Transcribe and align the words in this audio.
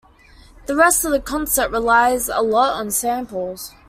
The 0.65 0.75
rest 0.75 1.05
of 1.05 1.11
the 1.11 1.19
concert 1.19 1.69
relies 1.69 2.27
a 2.27 2.41
lot 2.41 2.73
on 2.73 2.89
samples. 2.89 3.75